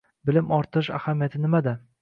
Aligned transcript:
bilim 0.29 0.49
orttirish 0.57 0.91
ahamiyati 1.01 1.45
nimada? 1.47 1.79